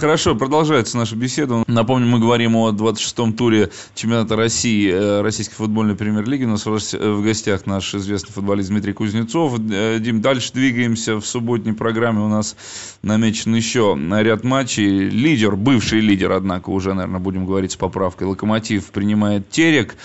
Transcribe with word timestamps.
Хорошо, 0.00 0.34
продолжается 0.34 0.96
наша 0.96 1.14
беседа. 1.14 1.62
Напомню, 1.66 2.06
мы 2.06 2.20
говорим 2.20 2.56
о 2.56 2.70
26-м 2.70 3.34
туре 3.34 3.68
чемпионата 3.94 4.34
России, 4.34 4.90
э, 4.90 5.20
Российской 5.20 5.56
футбольной 5.56 5.94
премьер-лиги. 5.94 6.44
У 6.44 6.48
нас 6.48 6.64
в 6.64 7.22
гостях 7.22 7.66
наш 7.66 7.94
известный 7.94 8.32
футболист 8.32 8.70
Дмитрий 8.70 8.94
Кузнецов. 8.94 9.60
Э, 9.70 9.98
Дим, 10.00 10.22
дальше 10.22 10.54
двигаемся. 10.54 11.16
В 11.16 11.26
субботней 11.26 11.74
программе 11.74 12.20
у 12.20 12.28
нас 12.28 12.56
намечен 13.02 13.54
еще 13.54 13.94
ряд 14.22 14.42
матчей. 14.42 15.10
Лидер, 15.10 15.54
бывший 15.54 16.00
лидер, 16.00 16.32
однако, 16.32 16.70
уже, 16.70 16.94
наверное, 16.94 17.20
будем 17.20 17.44
говорить 17.44 17.72
с 17.72 17.76
поправкой. 17.76 18.26
Локомотив 18.26 18.92
принимает 18.92 19.50
Терек. 19.50 19.96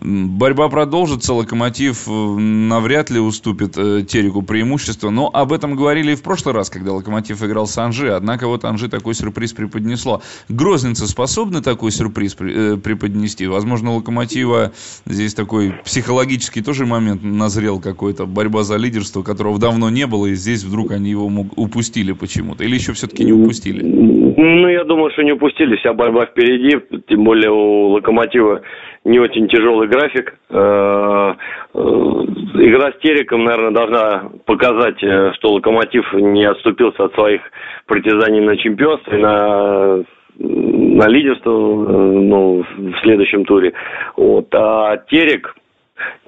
Борьба 0.00 0.68
продолжится, 0.68 1.34
Локомотив 1.34 2.06
э, 2.06 2.10
навряд 2.10 3.10
ли 3.10 3.18
уступит 3.18 3.76
э, 3.76 4.04
Тереку 4.08 4.42
преимущество, 4.42 5.10
но 5.10 5.28
об 5.32 5.52
этом 5.52 5.74
говорили 5.74 6.12
и 6.12 6.14
в 6.14 6.22
прошлый 6.22 6.54
раз, 6.54 6.70
когда 6.70 6.92
Локомотив 6.92 7.42
играл 7.42 7.66
с 7.66 7.76
Анжи, 7.78 8.12
однако 8.12 8.46
вот 8.46 8.64
Анжи 8.64 8.88
такой 8.88 9.14
сюрприз 9.14 9.37
преподнесло. 9.46 10.22
Грозницы 10.48 11.06
способны 11.06 11.62
такой 11.62 11.90
сюрприз 11.90 12.36
э, 12.40 12.76
преподнести? 12.82 13.46
Возможно, 13.46 13.94
Локомотива 13.94 14.72
здесь 15.06 15.34
такой 15.34 15.74
психологический 15.84 16.62
тоже 16.62 16.86
момент 16.86 17.22
назрел 17.22 17.80
какой-то, 17.80 18.26
борьба 18.26 18.62
за 18.62 18.76
лидерство, 18.76 19.22
которого 19.22 19.58
давно 19.58 19.90
не 19.90 20.06
было, 20.06 20.26
и 20.26 20.34
здесь 20.34 20.64
вдруг 20.64 20.92
они 20.92 21.10
его 21.10 21.26
упустили 21.56 22.12
почему-то, 22.12 22.64
или 22.64 22.74
еще 22.74 22.92
все-таки 22.92 23.24
не 23.24 23.32
упустили? 23.32 23.82
Ну, 23.82 24.68
я 24.68 24.84
думаю, 24.84 25.10
что 25.12 25.22
не 25.22 25.32
упустили, 25.32 25.76
вся 25.76 25.92
борьба 25.92 26.26
впереди, 26.26 26.78
тем 27.08 27.24
более 27.24 27.50
у 27.50 27.88
Локомотива 27.90 28.62
не 29.08 29.18
очень 29.18 29.48
тяжелый 29.48 29.88
график. 29.88 30.34
Э, 30.50 31.34
э, 31.74 31.78
игра 31.78 32.92
с 32.92 32.98
Тереком, 33.00 33.44
наверное, 33.44 33.70
должна 33.70 34.30
показать, 34.44 35.02
э, 35.02 35.32
что 35.34 35.54
Локомотив 35.54 36.12
не 36.12 36.44
отступился 36.44 37.04
от 37.04 37.14
своих 37.14 37.40
притязаний 37.86 38.40
на 38.40 38.56
чемпионство 38.56 39.14
и 39.14 39.20
на 39.20 40.04
на 40.40 41.08
лидерство 41.08 41.50
ну, 41.50 42.64
в 42.76 43.00
следующем 43.02 43.44
туре. 43.44 43.72
Вот. 44.16 44.46
А 44.54 44.96
Терек, 45.10 45.52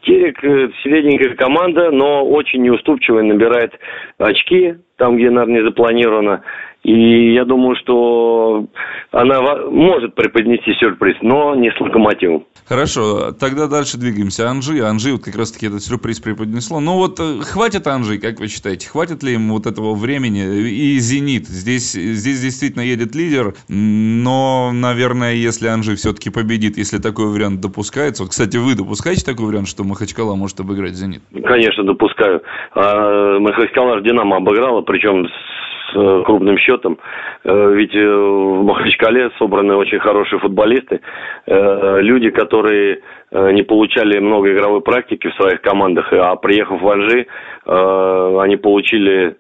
Терек 0.03 0.41
средненькая 0.83 1.37
команда, 1.37 1.93
но 1.93 2.25
очень 2.25 2.63
неуступчивая, 2.63 3.23
набирает 3.23 3.73
очки 4.19 4.75
там, 5.01 5.17
где, 5.17 5.31
наверное, 5.31 5.63
не 5.63 5.65
запланировано. 5.65 6.43
И 6.83 7.35
я 7.35 7.45
думаю, 7.45 7.77
что 7.77 8.67
она 9.11 9.41
может 9.71 10.15
преподнести 10.15 10.73
сюрприз, 10.75 11.17
но 11.21 11.55
не 11.55 11.71
с 11.71 11.81
локомотивом. 11.81 12.45
Хорошо, 12.67 13.33
тогда 13.33 13.67
дальше 13.67 13.99
двигаемся. 13.99 14.49
Анжи. 14.49 14.81
Анжи 14.81 15.13
вот 15.13 15.25
как 15.25 15.37
раз-таки 15.37 15.67
этот 15.67 15.83
сюрприз 15.83 16.21
преподнесло. 16.21 16.81
Ну 16.81 16.95
вот 16.95 17.19
э, 17.21 17.41
хватит 17.43 17.87
Анжи, 17.87 18.19
как 18.19 18.41
вы 18.41 18.47
считаете? 18.47 18.89
Хватит 18.89 19.23
ли 19.23 19.35
им 19.35 19.51
вот 19.51 19.67
этого 19.67 19.95
времени? 19.95 20.69
И 20.71 20.99
Зенит. 21.01 21.49
Здесь, 21.49 21.93
здесь 21.93 22.41
действительно 22.41 22.83
едет 22.83 23.15
лидер, 23.15 23.55
но, 23.69 24.71
наверное, 24.73 25.35
если 25.35 25.67
Анжи 25.67 25.97
все-таки 25.97 26.31
победит, 26.31 26.79
если 26.79 26.99
такой 26.99 27.27
вариант 27.27 27.61
допускается. 27.61 28.23
Вот, 28.23 28.31
кстати, 28.31 28.57
вы 28.57 28.75
допускаете 28.75 29.25
такой 29.25 29.47
вариант, 29.47 29.69
что 29.69 29.85
Махачкала 29.85 30.35
может 30.37 30.61
обыграть 30.61 30.95
Зенит? 30.95 31.23
Конечно, 31.45 31.83
допускаю. 31.83 32.41
А, 32.75 33.39
Махачкала 33.41 34.01
Динамо 34.01 34.37
обыграла, 34.37 34.81
причем 34.91 35.29
с 35.29 35.95
э, 35.95 36.23
крупным 36.27 36.59
счетом. 36.59 36.99
Э, 37.45 37.73
ведь 37.75 37.95
э, 37.95 38.05
в 38.05 38.65
Махачкале 38.65 39.31
собраны 39.39 39.77
очень 39.77 40.01
хорошие 40.01 40.41
футболисты, 40.41 41.01
люди, 41.47 42.31
которые 42.31 43.01
не 43.33 43.63
получали 43.63 44.19
много 44.19 44.53
игровой 44.53 44.81
практики 44.81 45.29
в 45.29 45.35
своих 45.35 45.61
командах, 45.61 46.13
а 46.13 46.35
приехав 46.35 46.81
в 46.81 46.89
Анжи, 46.89 47.27
они 47.65 48.57
получили 48.57 49.37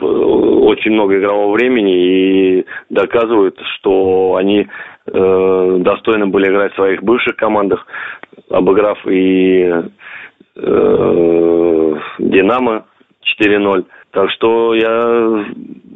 очень 0.00 0.92
много 0.92 1.18
игрового 1.18 1.52
времени 1.52 1.94
и 1.94 2.66
доказывают, 2.88 3.58
что 3.74 4.36
они 4.36 4.66
достойны 5.06 6.26
были 6.26 6.50
играть 6.50 6.72
в 6.72 6.76
своих 6.76 7.02
бывших 7.02 7.36
командах, 7.36 7.86
обыграв 8.50 8.98
и 9.06 9.70
Динамо 12.18 12.84
4-0. 13.40 13.86
Так 14.12 14.30
что 14.30 14.74
я 14.74 15.44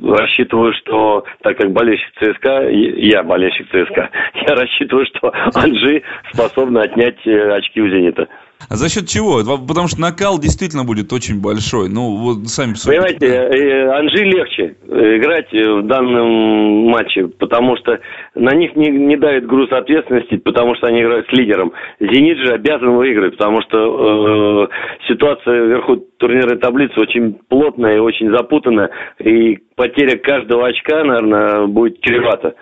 рассчитываю, 0.02 0.72
что, 0.74 1.24
так 1.42 1.56
как 1.56 1.72
болельщик 1.72 2.12
ЦСКА, 2.20 2.68
я 2.68 3.22
болельщик 3.22 3.66
ЦСКА, 3.68 4.10
я 4.48 4.54
рассчитываю, 4.54 5.06
что 5.06 5.32
Анжи 5.54 6.02
способны 6.32 6.78
отнять 6.78 7.24
э, 7.26 7.52
очки 7.52 7.80
у 7.80 7.88
«Зенита». 7.88 8.28
А 8.68 8.74
за 8.74 8.88
счет 8.88 9.08
чего? 9.08 9.38
Потому 9.66 9.86
что 9.86 10.00
накал 10.00 10.38
действительно 10.38 10.84
будет 10.84 11.12
очень 11.12 11.40
большой. 11.40 11.88
Ну, 11.88 12.16
вот 12.16 12.48
сами 12.48 12.74
Понимаете, 12.84 13.26
э, 13.26 13.88
Анжи 13.88 14.24
легче 14.24 14.76
э, 14.88 15.16
играть 15.16 15.52
в 15.52 15.86
данном 15.86 16.90
матче, 16.90 17.28
потому 17.28 17.76
что 17.76 18.00
на 18.34 18.54
них 18.54 18.74
не, 18.74 18.90
не 18.90 19.16
давит 19.16 19.46
груз 19.46 19.70
ответственности, 19.70 20.36
потому 20.38 20.74
что 20.74 20.88
они 20.88 21.02
играют 21.02 21.26
с 21.28 21.32
лидером. 21.32 21.72
Зенит 22.00 22.38
же 22.38 22.52
обязан 22.52 22.96
выиграть, 22.96 23.36
потому 23.36 23.62
что 23.62 24.68
э, 24.68 24.68
ситуация 25.08 25.64
вверху 25.64 25.96
турнирной 26.18 26.58
таблицы 26.58 26.98
очень 27.00 27.34
плотная 27.48 27.96
и 27.96 28.00
очень 28.00 28.30
запутанная, 28.30 28.90
и 29.20 29.58
потеря 29.76 30.18
каждого 30.18 30.66
очка, 30.66 31.04
наверное, 31.04 31.66
будет 31.66 32.00
чревата. 32.00 32.54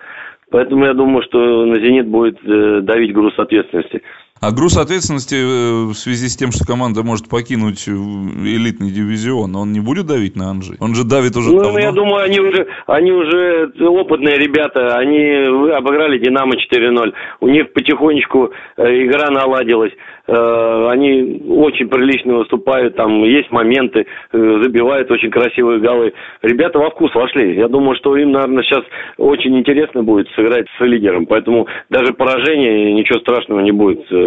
Поэтому 0.49 0.85
я 0.85 0.93
думаю, 0.93 1.23
что 1.23 1.65
на 1.65 1.75
«Зенит» 1.75 2.07
будет 2.07 2.39
э, 2.45 2.79
давить 2.81 3.13
груз 3.13 3.37
ответственности. 3.37 4.01
А 4.41 4.51
груз 4.51 4.77
ответственности 4.77 5.35
э, 5.35 5.85
в 5.85 5.93
связи 5.93 6.27
с 6.27 6.35
тем, 6.35 6.51
что 6.51 6.65
команда 6.65 7.03
может 7.03 7.29
покинуть 7.29 7.87
элитный 7.87 8.91
дивизион, 8.91 9.55
он 9.55 9.71
не 9.71 9.79
будет 9.79 10.07
давить 10.07 10.35
на 10.35 10.49
Анжи? 10.49 10.75
Он 10.79 10.93
же 10.93 11.03
давит 11.03 11.35
уже 11.35 11.51
Ну, 11.51 11.63
давно. 11.63 11.79
я 11.79 11.91
думаю, 11.91 12.23
они 12.23 12.39
уже, 12.39 12.67
они 12.85 13.11
уже 13.11 13.71
опытные 13.79 14.37
ребята, 14.37 14.97
они 14.97 15.71
обыграли 15.71 16.19
«Динамо» 16.19 16.53
4-0. 16.55 17.13
У 17.39 17.47
них 17.47 17.73
потихонечку 17.73 18.51
э, 18.77 19.05
игра 19.05 19.29
наладилась. 19.31 19.93
Э, 20.27 20.89
они 20.89 21.41
очень 21.47 21.87
прилично 21.87 22.35
выступают, 22.35 22.95
там 22.95 23.23
есть 23.23 23.51
моменты, 23.51 24.05
забивают 24.31 25.09
очень 25.09 25.31
красивые 25.31 25.79
голы. 25.79 26.13
Ребята 26.41 26.79
во 26.79 26.91
вкус 26.91 27.13
вошли. 27.15 27.55
Я 27.55 27.67
думаю, 27.67 27.95
что 27.95 28.15
им, 28.17 28.31
наверное, 28.31 28.63
сейчас 28.63 28.83
очень 29.17 29.57
интересно 29.57 30.03
будет 30.03 30.27
сыграть 30.35 30.67
с 30.77 30.83
лидером. 30.83 31.25
Поэтому 31.25 31.67
даже 31.89 32.13
поражение, 32.13 32.93
ничего 32.93 33.19
страшного 33.19 33.61
не 33.61 33.71
будет 33.71 34.05
Э, 34.11 34.26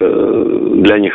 для 0.00 0.98
них. 0.98 1.12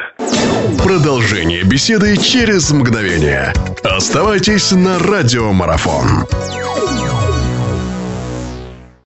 Продолжение 0.84 1.64
беседы 1.64 2.18
через 2.18 2.72
мгновение. 2.72 3.54
Оставайтесь 3.84 4.72
на 4.72 5.00
радиомарафон. 5.00 6.28